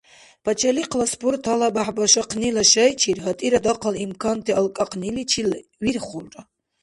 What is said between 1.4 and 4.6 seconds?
гьалабяхӏ башахънила шайчир гьатӏира дахъал имканти